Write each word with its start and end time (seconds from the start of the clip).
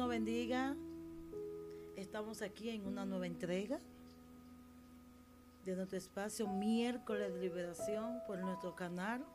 nos 0.00 0.08
bendiga. 0.08 0.74
Estamos 1.94 2.40
aquí 2.40 2.70
en 2.70 2.86
una 2.86 3.04
nueva 3.04 3.26
entrega 3.26 3.78
de 5.66 5.76
nuestro 5.76 5.98
espacio 5.98 6.48
miércoles 6.48 7.34
de 7.34 7.38
liberación 7.38 8.22
por 8.26 8.38
nuestro 8.38 8.74
canal 8.74 9.26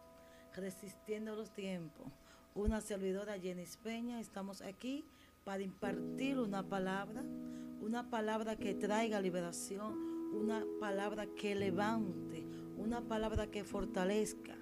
Resistiendo 0.55 1.35
los 1.35 1.51
Tiempos. 1.51 2.07
Una 2.55 2.81
servidora 2.81 3.37
Jenny 3.37 3.65
Peña, 3.83 4.19
estamos 4.19 4.63
aquí 4.63 5.05
para 5.43 5.61
impartir 5.61 6.39
una 6.39 6.63
palabra, 6.67 7.21
una 7.79 8.09
palabra 8.09 8.55
que 8.55 8.73
traiga 8.73 9.21
liberación, 9.21 9.93
una 10.33 10.65
palabra 10.79 11.27
que 11.27 11.53
levante, 11.53 12.43
una 12.75 13.01
palabra 13.01 13.51
que 13.51 13.63
fortalezca. 13.63 14.55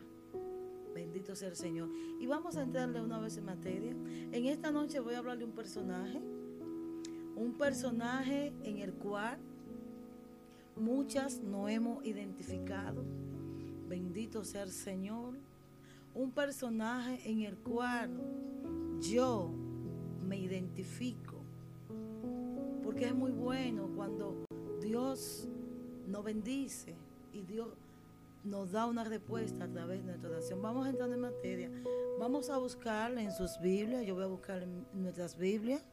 Bendito 0.94 1.36
sea 1.36 1.50
el 1.50 1.56
Señor. 1.56 1.90
Y 2.20 2.28
vamos 2.28 2.56
a 2.58 2.64
entrarle 2.64 3.02
una 3.02 3.20
vez 3.20 3.38
en 3.38 3.46
materia. 3.46 3.92
En 4.32 4.46
esta 4.46 4.72
noche 4.72 5.00
voy 5.00 5.16
a 5.16 5.20
hablar 5.20 5.38
de 5.38 5.46
un 5.46 5.52
personaje, 5.52 6.20
un 7.36 7.56
personaje 7.58 8.54
en 8.64 8.80
el 8.80 8.94
cual 8.94 9.38
muchas 10.76 11.42
no 11.42 11.68
hemos 11.68 12.06
identificado. 12.06 13.04
Bendito 13.88 14.44
sea 14.44 14.64
el 14.64 14.72
Señor. 14.72 15.38
Un 16.14 16.32
personaje 16.32 17.20
en 17.30 17.42
el 17.42 17.58
cual 17.58 18.12
yo 19.00 19.52
me 20.28 20.38
identifico. 20.38 21.38
Porque 22.84 23.06
es 23.06 23.16
muy 23.16 23.32
bueno 23.32 23.90
cuando 23.96 24.46
Dios 24.82 25.48
nos 26.08 26.24
bendice 26.24 26.96
y 27.34 27.42
Dios 27.42 27.70
nos 28.44 28.72
da 28.72 28.86
una 28.86 29.04
respuesta 29.04 29.66
a 29.66 29.68
través 29.68 30.00
de 30.00 30.06
nuestra 30.06 30.30
oración. 30.30 30.62
Vamos 30.62 30.86
a 30.86 30.90
entrar 30.90 31.10
en 31.10 31.20
materia. 31.20 31.72
Vamos 32.20 32.50
a 32.50 32.58
buscar 32.58 33.18
en 33.18 33.32
sus 33.32 33.60
Biblias. 33.60 34.06
Yo 34.06 34.16
voy 34.16 34.24
a 34.24 34.28
buscar 34.28 34.64
en 34.64 34.86
nuestras 34.94 35.38
Biblias. 35.38 35.84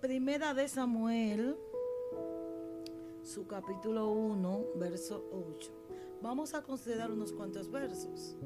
Primera 0.00 0.54
de 0.54 0.66
Samuel, 0.68 1.56
su 3.22 3.46
capítulo 3.46 4.10
1, 4.10 4.64
verso 4.76 5.22
8. 5.58 5.72
Vamos 6.22 6.54
a 6.54 6.62
considerar 6.62 7.10
unos 7.10 7.32
cuantos 7.32 7.70
versos. 7.70 8.36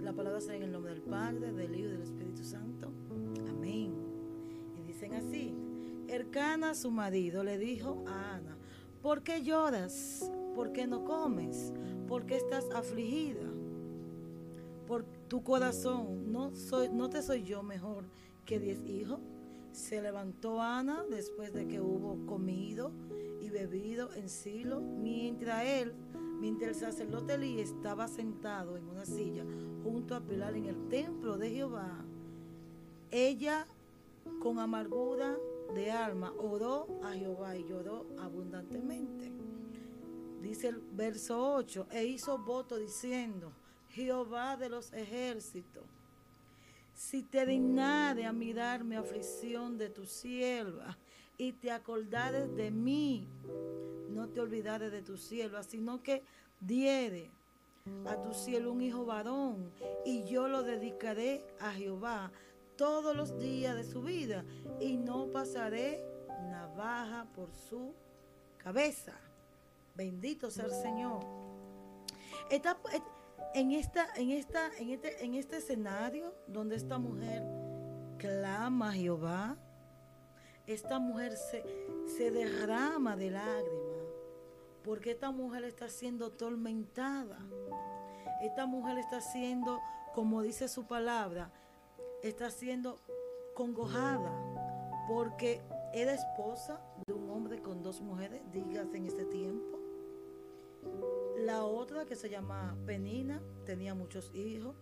La 0.00 0.12
palabra 0.12 0.38
está 0.38 0.54
en 0.54 0.62
el 0.62 0.72
nombre 0.72 0.92
del 0.92 1.02
Padre, 1.02 1.52
del 1.52 1.74
Hijo 1.74 1.88
y 1.88 1.92
del 1.92 2.02
Espíritu 2.02 2.42
Santo. 2.42 2.90
Amén. 3.48 3.94
Y 4.78 4.82
dicen 4.82 5.14
así. 5.14 5.54
Ercana, 6.08 6.74
su 6.74 6.90
marido, 6.90 7.44
le 7.44 7.58
dijo 7.58 8.02
a 8.06 8.34
Ana, 8.34 8.56
¿por 9.02 9.22
qué 9.22 9.42
lloras? 9.42 10.30
¿Por 10.54 10.72
qué 10.72 10.86
no 10.86 11.04
comes? 11.04 11.72
¿Por 12.12 12.26
qué 12.26 12.36
estás 12.36 12.70
afligida? 12.72 13.40
Por 14.86 15.02
tu 15.28 15.42
corazón, 15.42 16.30
¿no, 16.30 16.54
soy, 16.54 16.90
no 16.90 17.08
te 17.08 17.22
soy 17.22 17.42
yo 17.42 17.62
mejor 17.62 18.04
que 18.44 18.60
diez 18.60 18.84
hijos? 18.84 19.18
Se 19.72 20.02
levantó 20.02 20.60
Ana 20.60 21.06
después 21.08 21.54
de 21.54 21.66
que 21.66 21.80
hubo 21.80 22.26
comido 22.26 22.92
y 23.40 23.48
bebido 23.48 24.12
en 24.12 24.28
Silo, 24.28 24.82
mientras 24.82 25.64
él, 25.64 25.94
mientras 26.38 26.72
el 26.72 26.74
sacerdote 26.74 27.36
Elí 27.36 27.60
estaba 27.60 28.06
sentado 28.08 28.76
en 28.76 28.86
una 28.90 29.06
silla 29.06 29.46
junto 29.82 30.14
a 30.14 30.20
Pilar 30.20 30.54
en 30.54 30.66
el 30.66 30.88
templo 30.90 31.38
de 31.38 31.48
Jehová. 31.48 32.04
Ella, 33.10 33.66
con 34.38 34.58
amargura 34.58 35.38
de 35.74 35.90
alma, 35.90 36.34
oró 36.38 36.88
a 37.02 37.12
Jehová 37.12 37.56
y 37.56 37.64
lloró 37.64 38.04
abundantemente 38.18 39.31
dice 40.42 40.68
el 40.68 40.80
verso 40.92 41.54
8, 41.54 41.86
e 41.90 42.04
hizo 42.04 42.38
voto 42.38 42.76
diciendo, 42.76 43.52
Jehová 43.90 44.56
de 44.56 44.68
los 44.68 44.92
ejércitos, 44.92 45.84
si 46.94 47.22
te 47.22 47.46
dignare 47.46 48.26
a 48.26 48.32
mirar 48.32 48.84
mi 48.84 48.96
aflicción 48.96 49.78
de 49.78 49.88
tu 49.90 50.04
sierva 50.04 50.98
y 51.38 51.52
te 51.52 51.70
acordares 51.70 52.54
de 52.54 52.70
mí, 52.70 53.28
no 54.10 54.28
te 54.28 54.40
olvidares 54.40 54.92
de 54.92 55.02
tu 55.02 55.16
sierva, 55.16 55.62
sino 55.62 56.02
que 56.02 56.22
diere 56.60 57.30
a 58.06 58.20
tu 58.22 58.32
cielo 58.32 58.72
un 58.72 58.82
hijo 58.82 59.04
varón 59.04 59.72
y 60.04 60.24
yo 60.24 60.48
lo 60.48 60.62
dedicaré 60.62 61.44
a 61.60 61.72
Jehová 61.72 62.30
todos 62.76 63.16
los 63.16 63.38
días 63.38 63.76
de 63.76 63.84
su 63.84 64.02
vida 64.02 64.44
y 64.80 64.96
no 64.96 65.26
pasaré 65.28 66.04
navaja 66.48 67.26
por 67.34 67.52
su 67.52 67.94
cabeza. 68.58 69.18
Bendito 69.94 70.50
sea 70.50 70.64
el 70.64 70.72
Señor. 70.72 71.20
en, 73.54 73.72
esta, 73.72 74.06
en, 74.16 74.30
esta, 74.30 74.70
en, 74.78 74.90
este, 74.90 75.24
en 75.24 75.34
este 75.34 75.58
escenario 75.58 76.34
donde 76.46 76.76
esta 76.76 76.98
mujer 76.98 77.42
clama 78.18 78.90
a 78.90 78.92
Jehová, 78.92 79.56
esta 80.66 80.98
mujer 80.98 81.36
se, 81.36 81.64
se 82.16 82.30
derrama 82.30 83.16
de 83.16 83.30
lágrimas, 83.30 84.06
porque 84.84 85.10
esta 85.10 85.30
mujer 85.30 85.64
está 85.64 85.88
siendo 85.88 86.30
tormentada. 86.30 87.38
Esta 88.42 88.66
mujer 88.66 88.98
está 88.98 89.20
siendo, 89.20 89.80
como 90.14 90.42
dice 90.42 90.68
su 90.68 90.86
palabra, 90.86 91.50
está 92.22 92.50
siendo 92.50 92.98
congojada, 93.54 94.32
porque 95.08 95.60
era 95.92 96.14
esposa 96.14 96.80
de 97.06 97.12
un 97.12 97.30
hombre 97.30 97.60
con 97.60 97.82
dos 97.82 98.00
mujeres, 98.00 98.40
digas 98.52 98.86
en 98.94 99.06
este 99.06 99.24
tiempo. 99.26 99.81
La 101.36 101.64
otra 101.64 102.04
que 102.04 102.16
se 102.16 102.28
llama 102.28 102.76
Penina 102.86 103.40
tenía 103.64 103.94
muchos 103.94 104.30
hijos. 104.34 104.74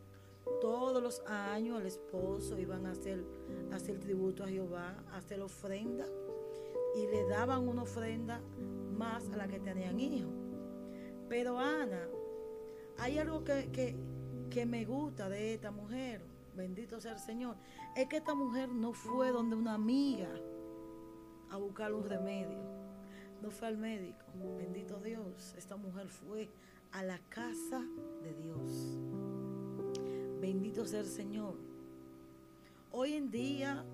Todos 0.61 1.03
los 1.03 1.21
años 1.27 1.81
el 1.81 1.87
esposo 1.87 2.59
iban 2.59 2.87
a 2.87 2.93
hacer, 2.93 3.25
hacer 3.73 3.99
tributo 3.99 4.45
a 4.45 4.49
Jehová, 4.49 4.97
a 5.13 5.19
hacer 5.19 5.41
ofrenda 5.41 6.07
y 6.95 7.07
le 7.07 7.27
daban 7.29 7.69
una 7.69 7.83
ofrenda 7.83 8.41
más 8.97 9.29
a 9.31 9.37
la 9.37 9.49
que 9.49 9.61
tenían 9.61 10.01
hijos. 10.01 10.33
Pero 11.29 11.59
Ana, 11.59 12.09
hay 12.99 13.19
algo 13.19 13.45
que, 13.45 13.71
que, 13.71 13.97
que 14.51 14.67
me 14.67 14.85
gusta 14.85 15.29
de 15.29 15.55
esta 15.55 15.71
mujer, 15.71 16.23
bendito 16.57 17.01
sea 17.01 17.13
el 17.13 17.21
Señor, 17.21 17.57
es 17.97 18.07
que 18.09 18.17
esta 18.17 18.35
mujer 18.35 18.69
no 18.69 18.93
fue 18.93 19.31
donde 19.31 19.57
una 19.57 19.75
amiga 19.75 20.31
a 21.51 21.57
buscar 21.57 21.93
un 21.95 22.05
remedio 22.05 22.80
no 23.43 23.51
fue 23.51 23.69
al 23.69 23.79
médico, 23.79 24.25
bendito 24.59 25.01
Dios, 25.01 25.55
esta 25.57 25.77
mujer 25.77 26.09
fue 26.09 26.49
a 26.93 27.03
la 27.03 27.19
casa 27.29 27.85
de 28.23 28.35
Dios. 28.35 28.99
Bendito 30.41 30.87
sea 30.87 31.01
el 31.01 31.07
Señor. 31.07 31.55
Hoy 32.93 33.15
en 33.15 33.31
día 33.31 33.85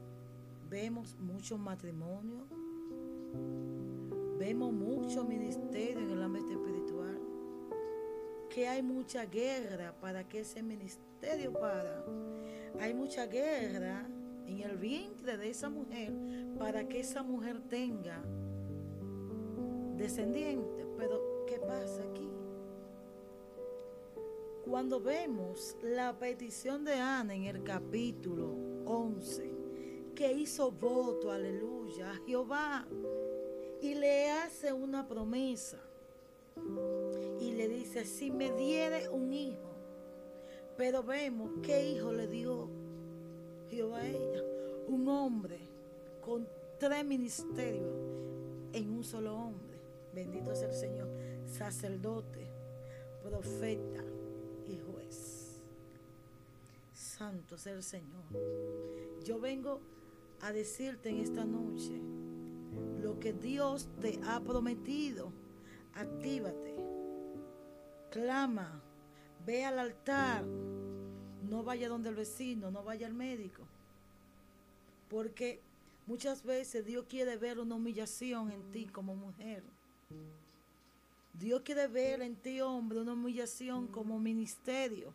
vemos 0.69 1.17
mucho 1.19 1.59
matrimonio, 1.59 2.47
vemos 4.39 4.73
mucho 4.73 5.25
ministerio 5.25 6.01
en 6.01 6.11
el 6.11 6.23
ámbito 6.23 6.53
espiritual, 6.53 7.21
que 8.49 8.67
hay 8.69 8.83
mucha 8.83 9.27
guerra 9.27 9.95
para 10.01 10.29
que 10.29 10.41
ese 10.41 10.63
ministerio 10.63 11.53
para. 11.53 12.05
Hay 12.81 12.95
mucha 12.95 13.27
guerra 13.27 14.07
en 14.47 14.61
el 14.61 14.77
vientre 14.77 15.37
de 15.37 15.51
esa 15.51 15.69
mujer 15.69 16.13
para 16.59 16.89
que 16.89 17.01
esa 17.01 17.23
mujer 17.23 17.61
tenga 17.69 18.23
descendiente. 19.97 20.87
Pero, 20.97 21.45
¿qué 21.47 21.59
pasa 21.59 22.03
aquí? 22.03 22.31
Cuando 24.65 25.01
vemos 25.01 25.77
la 25.83 26.19
petición 26.19 26.85
de 26.85 26.95
Ana 26.95 27.35
en 27.35 27.45
el 27.45 27.63
capítulo 27.63 28.53
11, 28.85 29.51
que 30.15 30.33
hizo 30.33 30.73
voto, 30.73 31.31
aleluya, 31.31 32.11
a 32.11 32.17
Jehová, 32.27 32.87
y 33.81 33.95
le 33.95 34.31
hace 34.31 34.73
una 34.73 35.07
promesa, 35.07 35.79
y 37.39 37.53
le 37.53 37.69
dice, 37.69 38.05
si 38.05 38.31
me 38.31 38.51
diere 38.53 39.09
un 39.09 39.33
hijo, 39.33 39.77
pero 40.77 41.03
vemos 41.03 41.51
qué 41.63 41.91
hijo 41.91 42.13
le 42.13 42.27
dio 42.27 42.69
Jehová 43.69 43.99
a 43.99 44.09
ella, 44.09 44.43
un 44.89 45.07
hombre 45.09 45.59
con 46.25 46.49
tres 46.79 47.05
ministerios 47.05 47.95
en 48.73 48.91
un 48.91 49.05
solo 49.05 49.37
hombre. 49.37 49.76
Bendito 50.17 50.57
sea 50.57 50.69
el 50.69 50.75
Señor. 50.75 51.11
Sacerdote, 51.47 52.49
profeta 53.23 54.03
y 54.67 54.79
juez. 54.79 55.61
Santo 56.95 57.59
sea 57.59 57.75
el 57.75 57.83
Señor. 57.83 58.25
Yo 59.23 59.39
vengo 59.39 59.83
a 60.41 60.53
decirte 60.53 61.11
en 61.11 61.19
esta 61.19 61.45
noche 61.45 62.01
lo 63.03 63.21
que 63.21 63.35
Dios 63.35 63.91
te 64.01 64.19
ha 64.25 64.41
prometido. 64.41 65.35
Actívate. 65.93 66.75
Clama. 68.11 68.83
Ve 69.45 69.67
al 69.67 69.79
altar. 69.79 70.47
No 70.47 71.63
vaya 71.63 71.91
donde 71.91 72.09
el 72.09 72.15
vecino, 72.15 72.71
no 72.71 72.83
vaya 72.83 73.07
al 73.07 73.13
médico. 73.13 73.65
Porque 75.11 75.61
muchas 76.07 76.43
veces 76.43 76.87
Dios 76.87 77.05
quiere 77.07 77.37
ver 77.37 77.59
una 77.59 77.75
humillación 77.75 78.51
en 78.51 78.73
ti 78.73 78.87
como 78.87 79.15
mujer. 79.15 79.76
Dios 81.39 81.61
quiere 81.63 81.87
ver 81.87 82.23
en 82.23 82.35
ti, 82.35 82.61
hombre, 82.61 83.01
una 83.01 83.13
humillación 83.13 83.87
como 83.89 84.19
ministerio. 84.19 85.13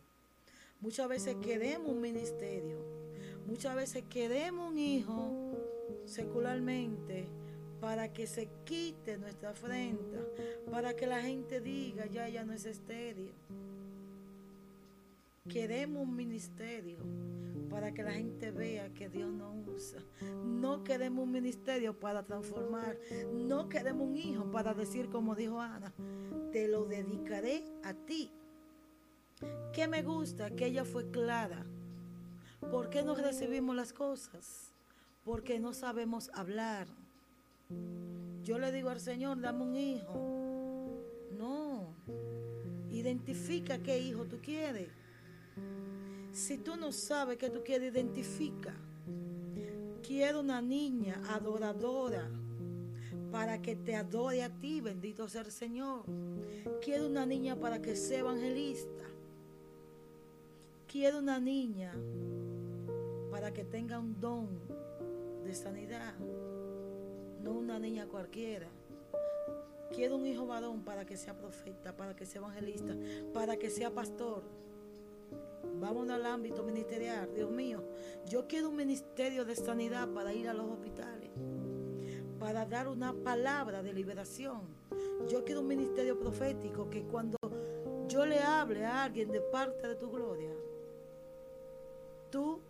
Muchas 0.80 1.08
veces 1.08 1.36
queremos 1.42 1.90
un 1.90 2.00
ministerio. 2.00 2.78
Muchas 3.46 3.74
veces 3.74 4.04
queremos 4.08 4.70
un 4.70 4.78
hijo 4.78 5.30
secularmente 6.06 7.26
para 7.80 8.12
que 8.12 8.28
se 8.28 8.48
quite 8.64 9.18
nuestra 9.18 9.50
afrenta, 9.50 10.18
para 10.70 10.94
que 10.94 11.06
la 11.06 11.20
gente 11.20 11.60
diga, 11.60 12.06
ya, 12.06 12.28
ya 12.28 12.44
no 12.44 12.52
es 12.52 12.64
estéril. 12.66 13.32
Queremos 15.48 16.02
un 16.02 16.14
ministerio 16.14 16.98
para 17.72 17.92
que 17.92 18.02
la 18.02 18.12
gente 18.12 18.50
vea 18.50 18.92
que 18.92 19.08
Dios 19.08 19.32
no 19.32 19.54
usa. 19.66 20.02
No 20.44 20.84
queremos 20.84 21.24
un 21.24 21.32
ministerio 21.32 21.98
para 21.98 22.22
transformar. 22.22 22.98
No 23.32 23.70
queremos 23.70 24.08
un 24.08 24.16
hijo 24.16 24.50
para 24.50 24.74
decir 24.74 25.08
como 25.08 25.34
dijo 25.34 25.58
Ana, 25.58 25.92
te 26.52 26.68
lo 26.68 26.84
dedicaré 26.84 27.64
a 27.82 27.94
ti. 27.94 28.30
Que 29.72 29.88
me 29.88 30.02
gusta 30.02 30.50
que 30.50 30.66
ella 30.66 30.84
fue 30.84 31.10
clara. 31.10 31.64
¿Por 32.60 32.90
qué 32.90 33.02
no 33.02 33.14
recibimos 33.14 33.74
las 33.74 33.94
cosas? 33.94 34.70
Porque 35.24 35.58
no 35.58 35.72
sabemos 35.72 36.30
hablar. 36.34 36.86
Yo 38.44 38.58
le 38.58 38.70
digo 38.70 38.90
al 38.90 39.00
Señor, 39.00 39.40
dame 39.40 39.64
un 39.64 39.76
hijo. 39.76 41.02
No. 41.38 41.94
Identifica 42.90 43.78
qué 43.78 43.98
hijo 43.98 44.26
tú 44.26 44.40
quieres. 44.42 44.90
Si 46.32 46.58
tú 46.58 46.76
no 46.76 46.92
sabes 46.92 47.36
qué 47.36 47.50
tú 47.50 47.62
quieres, 47.64 47.92
identifica. 47.92 48.74
Quiero 50.06 50.40
una 50.40 50.60
niña 50.60 51.22
adoradora 51.28 52.28
para 53.30 53.62
que 53.62 53.76
te 53.76 53.94
adore 53.94 54.42
a 54.42 54.50
ti, 54.50 54.80
bendito 54.80 55.28
sea 55.28 55.42
el 55.42 55.52
Señor. 55.52 56.04
Quiero 56.82 57.06
una 57.06 57.24
niña 57.24 57.56
para 57.56 57.80
que 57.80 57.94
sea 57.94 58.20
evangelista. 58.20 59.04
Quiero 60.88 61.18
una 61.18 61.38
niña 61.38 61.94
para 63.30 63.52
que 63.52 63.64
tenga 63.64 63.98
un 63.98 64.20
don 64.20 64.48
de 65.44 65.54
sanidad 65.54 66.14
no 67.42 67.52
una 67.52 67.78
niña 67.78 68.06
cualquiera. 68.06 68.68
Quiero 69.94 70.16
un 70.16 70.26
hijo 70.26 70.46
varón 70.46 70.82
para 70.82 71.04
que 71.04 71.16
sea 71.16 71.36
profeta, 71.36 71.94
para 71.94 72.16
que 72.16 72.24
sea 72.24 72.40
evangelista, 72.40 72.94
para 73.34 73.56
que 73.56 73.68
sea 73.68 73.90
pastor. 73.90 74.42
Vamos 75.80 76.08
al 76.10 76.26
ámbito 76.26 76.62
ministerial, 76.62 77.32
Dios 77.34 77.50
mío. 77.50 77.82
Yo 78.28 78.46
quiero 78.46 78.68
un 78.68 78.76
ministerio 78.76 79.44
de 79.44 79.56
sanidad 79.56 80.08
para 80.08 80.32
ir 80.32 80.48
a 80.48 80.54
los 80.54 80.70
hospitales, 80.70 81.30
para 82.38 82.64
dar 82.66 82.88
una 82.88 83.12
palabra 83.12 83.82
de 83.82 83.92
liberación. 83.92 84.62
Yo 85.28 85.44
quiero 85.44 85.60
un 85.60 85.68
ministerio 85.68 86.18
profético 86.18 86.88
que 86.88 87.02
cuando 87.02 87.36
yo 88.08 88.26
le 88.26 88.40
hable 88.40 88.84
a 88.84 89.04
alguien 89.04 89.30
de 89.30 89.40
parte 89.40 89.88
de 89.88 89.94
tu 89.96 90.10
gloria, 90.10 90.52
tú 92.30 92.60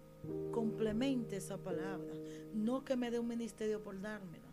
complementes 0.52 1.44
esa 1.44 1.56
palabra, 1.56 2.14
no 2.54 2.84
que 2.84 2.96
me 2.96 3.10
dé 3.10 3.18
un 3.18 3.28
ministerio 3.28 3.80
por 3.80 4.00
dármela. 4.00 4.44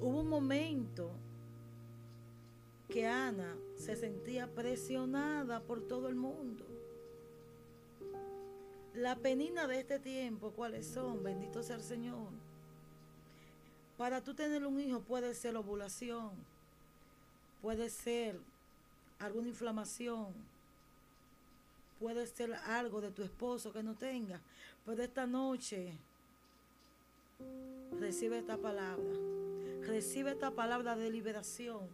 Hubo 0.00 0.20
un 0.20 0.28
momento 0.28 1.10
que 2.88 3.06
Ana 3.06 3.56
se 3.76 3.96
sentía 3.96 4.46
presionada 4.46 5.60
por 5.60 5.82
todo 5.82 6.08
el 6.08 6.14
mundo. 6.14 6.64
La 8.98 9.14
penina 9.14 9.68
de 9.68 9.78
este 9.78 10.00
tiempo, 10.00 10.50
¿cuáles 10.50 10.84
son? 10.84 11.22
Bendito 11.22 11.62
sea 11.62 11.76
el 11.76 11.82
Señor. 11.82 12.30
Para 13.96 14.20
tú 14.22 14.34
tener 14.34 14.66
un 14.66 14.80
hijo 14.80 14.98
puede 15.00 15.34
ser 15.34 15.56
ovulación, 15.56 16.30
puede 17.62 17.90
ser 17.90 18.40
alguna 19.20 19.48
inflamación, 19.48 20.34
puede 22.00 22.26
ser 22.26 22.54
algo 22.54 23.00
de 23.00 23.12
tu 23.12 23.22
esposo 23.22 23.72
que 23.72 23.84
no 23.84 23.94
tenga, 23.94 24.40
pero 24.84 25.00
esta 25.00 25.26
noche 25.26 25.92
Recibe 28.00 28.38
esta 28.38 28.56
palabra. 28.56 29.12
Recibe 29.82 30.32
esta 30.32 30.50
palabra 30.50 30.96
de 30.96 31.10
liberación. 31.10 31.88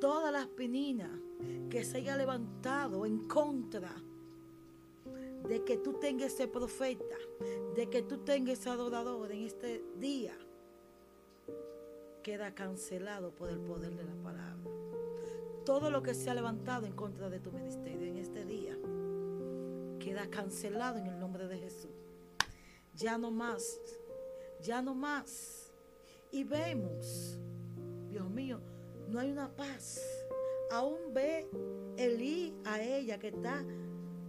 Todas 0.00 0.32
las 0.32 0.46
peninas 0.46 1.10
que 1.70 1.84
se 1.84 1.98
haya 1.98 2.16
levantado 2.16 3.06
en 3.06 3.28
contra 3.28 3.94
de 5.48 5.64
que 5.64 5.78
tú 5.78 5.94
tengas 5.94 6.34
ese 6.34 6.48
profeta, 6.48 7.16
de 7.74 7.88
que 7.88 8.02
tú 8.02 8.18
tengas 8.18 8.58
ese 8.58 8.70
adorador 8.70 9.32
en 9.32 9.44
este 9.44 9.82
día, 9.98 10.36
queda 12.22 12.54
cancelado 12.54 13.30
por 13.30 13.50
el 13.50 13.60
poder 13.60 13.94
de 13.94 14.04
la 14.04 14.14
palabra. 14.22 14.70
Todo 15.64 15.90
lo 15.90 16.02
que 16.02 16.14
se 16.14 16.30
ha 16.30 16.34
levantado 16.34 16.86
en 16.86 16.92
contra 16.92 17.28
de 17.28 17.40
tu 17.40 17.50
ministerio 17.52 18.06
en 18.08 18.18
este 18.18 18.44
día, 18.44 18.76
queda 19.98 20.28
cancelado 20.30 20.98
en 20.98 21.06
el 21.06 21.18
nombre 21.18 21.46
de 21.48 21.58
Jesús. 21.58 21.90
Ya 22.94 23.18
no 23.18 23.30
más 23.30 23.80
ya 24.60 24.82
no 24.82 24.94
más. 24.94 25.72
Y 26.30 26.44
vemos, 26.44 27.38
Dios 28.08 28.28
mío, 28.28 28.60
no 29.08 29.20
hay 29.20 29.30
una 29.30 29.48
paz. 29.48 30.00
Aún 30.70 31.14
ve 31.14 31.48
Elí 31.96 32.54
a 32.64 32.82
ella 32.82 33.18
que 33.18 33.28
está 33.28 33.64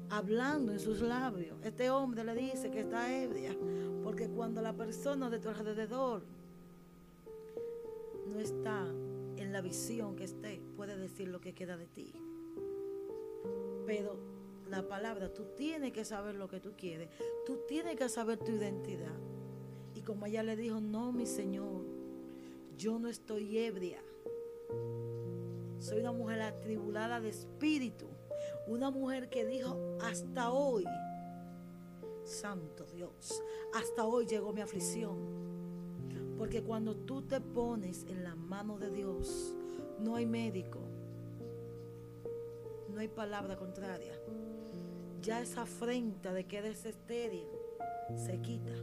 hablando 0.09 0.71
en 0.71 0.79
sus 0.79 1.01
labios. 1.01 1.57
Este 1.63 1.89
hombre 1.89 2.23
le 2.23 2.35
dice 2.35 2.71
que 2.71 2.81
está 2.81 3.15
ebria, 3.15 3.55
porque 4.03 4.29
cuando 4.29 4.61
la 4.61 4.73
persona 4.73 5.29
de 5.29 5.39
tu 5.39 5.49
alrededor 5.49 6.23
no 8.27 8.39
está 8.39 8.85
en 9.37 9.51
la 9.51 9.61
visión 9.61 10.15
que 10.15 10.25
esté, 10.25 10.61
puede 10.75 10.97
decir 10.97 11.27
lo 11.27 11.39
que 11.39 11.53
queda 11.53 11.77
de 11.77 11.87
ti. 11.87 12.13
Pero 13.85 14.17
la 14.69 14.87
palabra, 14.87 15.33
tú 15.33 15.45
tienes 15.55 15.93
que 15.93 16.03
saber 16.03 16.35
lo 16.35 16.47
que 16.47 16.59
tú 16.59 16.73
quieres, 16.77 17.09
tú 17.45 17.59
tienes 17.67 17.95
que 17.95 18.09
saber 18.09 18.37
tu 18.37 18.51
identidad 18.51 19.15
como 20.07 20.25
ella 20.25 20.41
le 20.41 20.55
dijo, 20.55 20.79
no, 20.79 21.11
mi 21.11 21.25
Señor, 21.25 21.83
yo 22.77 22.97
no 22.97 23.09
estoy 23.09 23.57
ebria. 23.57 24.01
Soy 25.79 25.99
una 25.99 26.13
mujer 26.13 26.41
atribulada 26.43 27.19
de 27.19 27.27
espíritu. 27.27 28.07
Una 28.67 28.91
mujer 28.91 29.29
que 29.29 29.45
dijo, 29.45 29.97
hasta 30.01 30.51
hoy, 30.51 30.85
Santo 32.25 32.85
Dios, 32.85 33.41
hasta 33.73 34.05
hoy 34.05 34.25
llegó 34.25 34.51
mi 34.51 34.61
aflicción. 34.61 35.17
Porque 36.37 36.61
cuando 36.61 36.95
tú 36.95 37.21
te 37.21 37.39
pones 37.39 38.05
en 38.09 38.23
la 38.23 38.35
mano 38.35 38.77
de 38.77 38.91
Dios, 38.91 39.55
no 39.99 40.15
hay 40.15 40.25
médico, 40.25 40.79
no 42.89 42.99
hay 42.99 43.07
palabra 43.07 43.55
contraria. 43.57 44.13
Ya 45.21 45.41
esa 45.41 45.63
afrenta 45.63 46.33
de 46.33 46.45
que 46.45 46.57
eres 46.57 46.85
estéril 46.85 47.47
se 48.15 48.41
quita. 48.41 48.73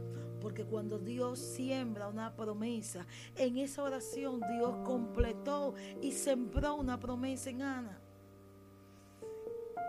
Porque 0.41 0.65
cuando 0.65 0.99
Dios 0.99 1.39
siembra 1.39 2.07
una 2.07 2.35
promesa, 2.35 3.07
en 3.35 3.57
esa 3.57 3.83
oración 3.83 4.41
Dios 4.57 4.75
completó 4.83 5.73
y 6.01 6.11
sembró 6.11 6.75
una 6.75 6.99
promesa 6.99 7.49
en 7.49 7.61
Ana. 7.61 8.01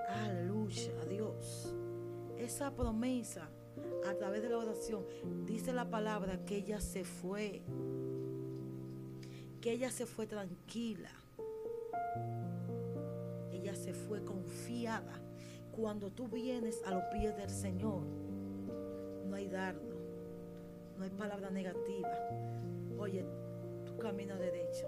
Aleluya, 0.09 1.05
Dios. 1.09 1.75
Esa 2.39 2.75
promesa 2.75 3.49
a 4.09 4.15
través 4.15 4.43
de 4.43 4.49
la 4.49 4.59
oración 4.59 5.05
dice 5.45 5.73
la 5.73 5.91
palabra 5.91 6.45
que 6.45 6.57
ella 6.57 6.81
se 6.81 7.05
fue. 7.05 7.63
Que 9.61 9.73
ella 9.73 9.91
se 9.91 10.07
fue 10.07 10.27
tranquila. 10.27 11.11
Ella 13.51 13.75
se 13.75 13.93
fue 13.93 14.25
confiada. 14.25 15.21
Cuando 15.73 16.11
tú 16.11 16.29
vienes 16.29 16.81
a 16.87 16.91
los 16.91 17.03
pies 17.13 17.37
del 17.37 17.51
Señor, 17.51 18.03
no 19.27 19.35
hay 19.35 19.49
dardo 19.49 19.97
no 20.97 21.05
hay 21.05 21.11
palabra 21.11 21.51
negativa. 21.51 22.11
Oye, 22.99 23.25
tú 23.85 23.97
caminas 23.99 24.39
derecho. 24.39 24.87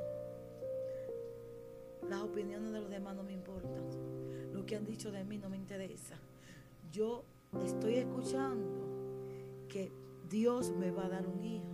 Las 2.09 2.23
opiniones 2.23 2.73
de 2.73 2.81
los 2.81 2.91
demás 2.91 3.15
no 3.15 3.23
me 3.23 3.33
importan. 3.33 3.85
Que 4.69 4.77
han 4.77 4.85
dicho 4.85 5.11
de 5.11 5.25
mí 5.25 5.39
no 5.39 5.49
me 5.49 5.57
interesa. 5.57 6.17
Yo 6.93 7.25
estoy 7.65 7.95
escuchando 7.95 8.87
que 9.67 9.91
Dios 10.29 10.73
me 10.73 10.91
va 10.91 11.07
a 11.07 11.09
dar 11.09 11.27
un 11.27 11.43
hijo. 11.43 11.65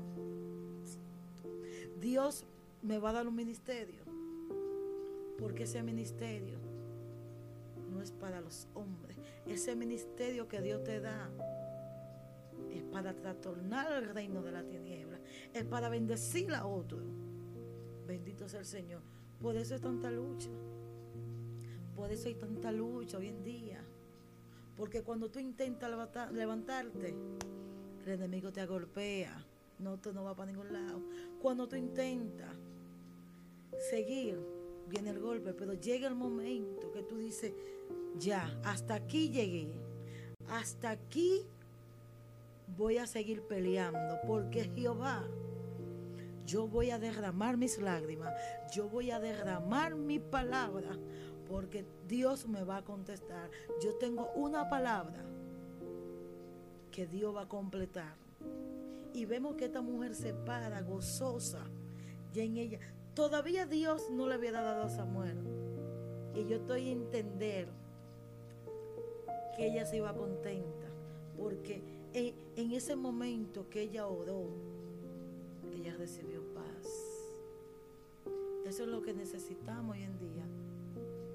Dios 1.98 2.44
me 2.82 2.98
va 3.00 3.10
a 3.10 3.14
dar 3.14 3.26
un 3.26 3.34
ministerio. 3.34 4.04
Porque 5.40 5.64
ese 5.64 5.82
ministerio 5.82 6.60
no 7.90 8.00
es 8.00 8.12
para 8.12 8.40
los 8.40 8.68
hombres. 8.74 9.16
Ese 9.44 9.74
ministerio 9.74 10.46
que 10.46 10.60
Dios 10.60 10.84
te 10.84 11.00
da 11.00 11.28
es 12.70 12.84
para 12.84 13.12
trastornar 13.12 14.04
el 14.04 14.10
reino 14.10 14.40
de 14.40 14.52
la 14.52 14.62
tiniebla, 14.62 15.18
es 15.52 15.64
para 15.64 15.88
bendecir 15.88 16.54
a 16.54 16.64
otro. 16.64 17.00
Bendito 18.06 18.48
sea 18.48 18.60
el 18.60 18.66
Señor. 18.66 19.02
Por 19.40 19.56
eso 19.56 19.74
hay 19.74 19.80
tanta 19.80 20.12
lucha. 20.12 20.50
Por 21.96 22.10
eso 22.10 22.28
hay 22.28 22.34
tanta 22.34 22.72
lucha 22.72 23.18
hoy 23.18 23.28
en 23.28 23.44
día. 23.44 23.84
Porque 24.76 25.02
cuando 25.02 25.30
tú 25.30 25.38
intentas 25.38 25.90
levantarte, 26.32 27.14
el 28.04 28.12
enemigo 28.12 28.52
te 28.52 28.64
golpea. 28.66 29.44
No, 29.78 29.98
tú 29.98 30.12
no 30.12 30.24
vas 30.24 30.34
para 30.34 30.50
ningún 30.50 30.72
lado. 30.72 31.02
Cuando 31.40 31.68
tú 31.68 31.76
intentas 31.76 32.56
seguir, 33.90 34.38
viene 34.88 35.10
el 35.10 35.20
golpe. 35.20 35.54
Pero 35.54 35.74
llega 35.74 36.08
el 36.08 36.14
momento 36.14 36.90
que 36.92 37.02
tú 37.02 37.18
dices, 37.18 37.52
ya, 38.18 38.60
hasta 38.64 38.94
aquí 38.94 39.30
llegué. 39.30 39.72
Hasta 40.48 40.90
aquí 40.90 41.46
voy 42.76 42.98
a 42.98 43.06
seguir 43.06 43.42
peleando 43.42 44.18
porque 44.26 44.64
Jehová, 44.74 45.24
yo 46.44 46.66
voy 46.68 46.90
a 46.90 46.98
derramar 46.98 47.56
mis 47.56 47.78
lágrimas, 47.78 48.34
yo 48.74 48.88
voy 48.88 49.10
a 49.10 49.20
derramar 49.20 49.94
mi 49.94 50.18
palabra 50.18 50.98
porque 51.48 51.84
Dios 52.08 52.46
me 52.48 52.64
va 52.64 52.78
a 52.78 52.84
contestar. 52.84 53.50
Yo 53.82 53.94
tengo 53.94 54.30
una 54.34 54.68
palabra 54.68 55.24
que 56.90 57.06
Dios 57.06 57.34
va 57.34 57.42
a 57.42 57.48
completar. 57.48 58.14
Y 59.12 59.26
vemos 59.26 59.56
que 59.56 59.66
esta 59.66 59.80
mujer 59.80 60.14
se 60.14 60.34
para 60.34 60.80
gozosa 60.82 61.64
y 62.34 62.40
en 62.40 62.56
ella. 62.56 62.80
Todavía 63.14 63.64
Dios 63.66 64.10
no 64.10 64.26
le 64.26 64.34
había 64.34 64.52
dado 64.52 64.82
a 64.84 64.88
Samuel. 64.88 65.38
Y 66.34 66.46
yo 66.46 66.56
estoy 66.56 66.88
a 66.88 66.92
entender 66.92 67.68
que 69.56 69.66
ella 69.66 69.86
se 69.86 69.98
iba 69.98 70.12
contenta. 70.14 70.88
Porque 71.36 71.82
en, 72.12 72.72
ese 72.72 72.96
momento 72.96 73.68
que 73.68 73.82
ella 73.82 74.06
oró, 74.06 74.46
ella 75.72 75.94
recibió 75.96 76.42
paz. 76.54 76.88
Eso 78.66 78.84
es 78.84 78.88
lo 78.88 79.02
que 79.02 79.12
necesitamos 79.12 79.96
hoy 79.96 80.02
en 80.02 80.18
día. 80.18 80.44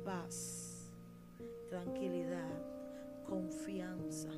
Paz, 0.10 0.90
tranquilidad, 1.70 2.50
confianza, 3.28 4.32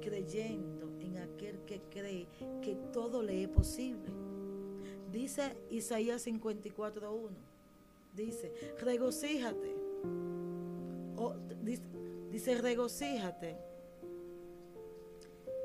creyendo 0.00 0.90
en 1.00 1.18
aquel 1.18 1.66
que 1.66 1.82
cree 1.90 2.26
que 2.62 2.74
todo 2.94 3.22
le 3.22 3.42
es 3.42 3.48
posible. 3.50 4.10
Dice 5.12 5.54
Isaías 5.68 6.26
54.1. 6.26 7.28
Dice, 8.14 8.54
regocíjate. 8.80 9.76
dice, 11.62 11.82
dice, 12.30 12.54
regocíjate. 12.56 13.58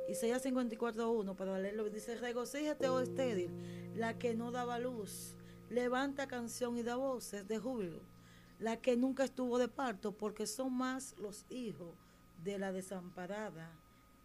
Isaías 0.10 0.46
54.1, 0.46 1.38
para 1.38 1.58
leerlo, 1.58 1.90
dice, 1.90 2.18
regocíjate, 2.18 2.90
oh 2.90 3.00
estéril, 3.00 3.50
la 3.96 4.20
que 4.20 4.36
no 4.36 4.52
daba 4.52 4.78
luz. 4.78 5.38
Levanta 5.70 6.28
canción 6.28 6.78
y 6.78 6.84
da 6.84 6.98
voces 6.98 7.48
de 7.48 7.60
júbilo. 7.60 8.13
La 8.60 8.78
que 8.78 8.96
nunca 8.96 9.24
estuvo 9.24 9.58
de 9.58 9.68
parto, 9.68 10.12
porque 10.12 10.48
son 10.48 10.74
más 10.74 11.16
los 11.18 11.46
hijos 11.50 11.96
de 12.44 12.58
la 12.58 12.72
desamparada 12.72 13.72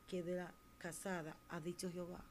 que 0.06 0.22
de 0.22 0.36
la 0.36 0.54
casada, 0.78 1.36
ha 1.48 1.60
dicho 1.60 1.90
Jehová. 1.90 2.24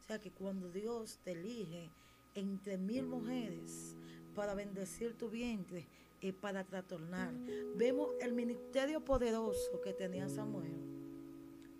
O 0.00 0.06
sea 0.06 0.18
que 0.18 0.30
cuando 0.30 0.70
Dios 0.70 1.18
te 1.24 1.32
elige 1.32 1.90
entre 2.34 2.76
mil 2.76 3.06
mujeres 3.06 3.96
para 4.34 4.54
bendecir 4.54 5.16
tu 5.16 5.30
vientre 5.30 5.86
y 6.20 6.32
para 6.32 6.64
trastornar, 6.64 7.32
vemos 7.76 8.10
el 8.20 8.32
ministerio 8.32 9.04
poderoso 9.04 9.80
que 9.82 9.92
tenía 9.92 10.28
Samuel, 10.28 10.72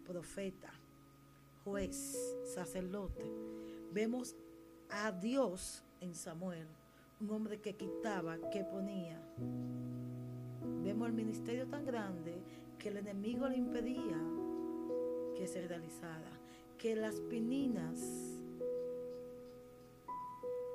profeta, 0.06 0.72
juez, 1.64 2.36
sacerdote. 2.54 3.24
Vemos 3.92 4.34
a 4.90 5.10
Dios 5.12 5.82
en 6.00 6.14
Samuel, 6.14 6.66
un 7.20 7.30
hombre 7.30 7.60
que 7.60 7.74
quitaba, 7.74 8.38
que 8.50 8.64
ponía. 8.64 9.20
Vemos 10.82 11.08
el 11.08 11.14
ministerio 11.14 11.66
tan 11.66 11.84
grande 11.84 12.42
que 12.78 12.88
el 12.88 12.98
enemigo 12.98 13.48
le 13.48 13.56
impedía 13.56 14.18
que 15.36 15.46
se 15.46 15.66
realizara, 15.66 16.30
que 16.78 16.94
las 16.94 17.20
peninas 17.20 18.00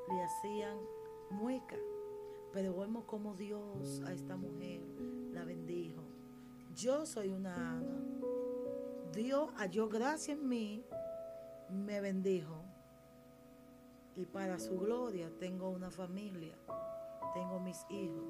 le 0.09 0.21
hacían 0.21 0.77
mueca. 1.29 1.77
Pero 2.51 2.75
vemos 2.75 3.05
como 3.05 3.35
Dios 3.35 4.01
a 4.05 4.13
esta 4.13 4.35
mujer 4.35 4.81
la 5.31 5.45
bendijo. 5.45 6.01
Yo 6.75 7.05
soy 7.05 7.29
una 7.29 7.77
Ana. 7.77 7.99
Dios 9.13 9.49
halló 9.55 9.89
gracia 9.89 10.33
en 10.33 10.47
mí, 10.47 10.83
me 11.69 12.01
bendijo. 12.01 12.68
Y 14.15 14.25
para 14.25 14.59
su 14.59 14.77
gloria 14.77 15.31
tengo 15.39 15.69
una 15.69 15.89
familia, 15.89 16.55
tengo 17.33 17.59
mis 17.59 17.85
hijos. 17.89 18.25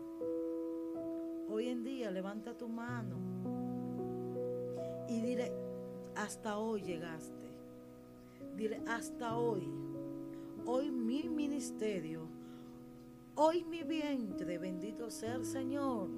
Hoy 1.49 1.69
en 1.69 1.83
día 1.83 2.11
levanta 2.11 2.55
tu 2.57 2.67
mano 2.67 3.17
y 5.07 5.21
dile, 5.21 5.51
hasta 6.15 6.57
hoy 6.57 6.83
llegaste. 6.83 7.49
Dile, 8.55 8.81
hasta 8.87 9.37
hoy. 9.37 9.67
Hoy 10.65 10.91
mi 10.91 11.27
ministerio, 11.27 12.27
hoy 13.35 13.63
mi 13.63 13.83
vientre, 13.83 14.57
bendito 14.59 15.09
sea 15.09 15.35
el 15.35 15.45
Señor, 15.45 16.09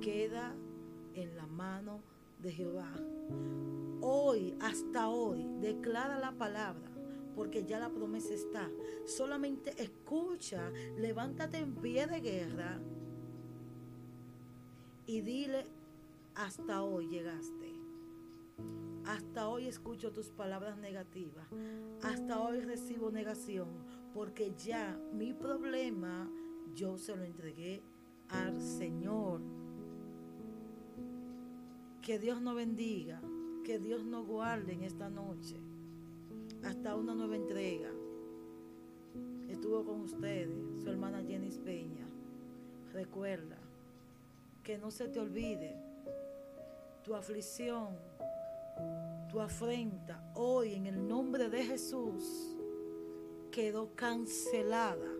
queda 0.00 0.56
en 1.14 1.36
la 1.36 1.46
mano 1.46 2.00
de 2.40 2.50
Jehová. 2.50 2.90
Hoy, 4.00 4.56
hasta 4.60 5.08
hoy, 5.08 5.46
declara 5.60 6.18
la 6.18 6.32
palabra 6.32 6.93
porque 7.34 7.64
ya 7.64 7.78
la 7.78 7.90
promesa 7.90 8.34
está. 8.34 8.70
Solamente 9.04 9.74
escucha, 9.82 10.70
levántate 10.98 11.58
en 11.58 11.74
pie 11.74 12.06
de 12.06 12.20
guerra 12.20 12.80
y 15.06 15.20
dile, 15.20 15.66
hasta 16.34 16.82
hoy 16.82 17.08
llegaste. 17.08 17.74
Hasta 19.06 19.48
hoy 19.48 19.66
escucho 19.66 20.12
tus 20.12 20.30
palabras 20.30 20.78
negativas. 20.78 21.46
Hasta 22.02 22.40
hoy 22.40 22.60
recibo 22.60 23.10
negación. 23.10 23.68
Porque 24.14 24.54
ya 24.56 24.98
mi 25.12 25.34
problema 25.34 26.30
yo 26.74 26.96
se 26.96 27.14
lo 27.14 27.24
entregué 27.24 27.82
al 28.28 28.60
Señor. 28.62 29.40
Que 32.00 32.18
Dios 32.18 32.40
nos 32.40 32.54
bendiga. 32.54 33.20
Que 33.62 33.78
Dios 33.78 34.04
nos 34.04 34.26
guarde 34.26 34.72
en 34.72 34.84
esta 34.84 35.10
noche. 35.10 35.60
Hasta 36.64 36.96
una 36.96 37.14
nueva 37.14 37.36
entrega. 37.36 37.90
Estuvo 39.48 39.84
con 39.84 40.00
ustedes, 40.02 40.82
su 40.82 40.90
hermana 40.90 41.22
Jenny 41.22 41.50
Peña. 41.50 42.06
Recuerda 42.92 43.58
que 44.62 44.78
no 44.78 44.90
se 44.90 45.08
te 45.08 45.20
olvide 45.20 45.76
tu 47.02 47.14
aflicción 47.14 47.96
tu 49.34 49.40
afrenta 49.40 50.22
hoy 50.34 50.74
en 50.74 50.86
el 50.86 51.08
nombre 51.08 51.48
de 51.48 51.64
Jesús 51.64 52.56
quedó 53.50 53.90
cancelada. 53.96 55.10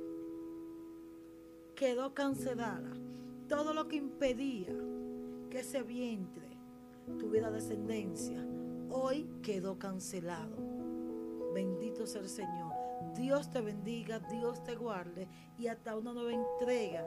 Quedó 1.74 2.14
cancelada. 2.14 2.92
Todo 3.48 3.74
lo 3.74 3.88
que 3.88 3.96
impedía 3.96 4.72
que 5.50 5.58
ese 5.58 5.82
vientre 5.82 6.48
tuviera 7.18 7.50
descendencia, 7.50 8.38
hoy 8.90 9.28
quedó 9.42 9.78
cancelado. 9.80 10.73
Bendito 11.54 12.04
sea 12.04 12.20
el 12.20 12.28
Señor. 12.28 12.72
Dios 13.14 13.48
te 13.48 13.60
bendiga, 13.60 14.18
Dios 14.18 14.64
te 14.64 14.74
guarde 14.74 15.28
y 15.56 15.68
hasta 15.68 15.96
una 15.96 16.12
nueva 16.12 16.32
entrega 16.32 17.06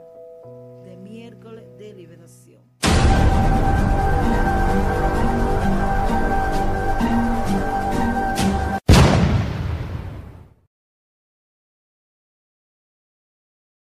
de 0.84 0.96
miércoles 0.96 1.66
de 1.76 1.92
liberación. 1.92 2.62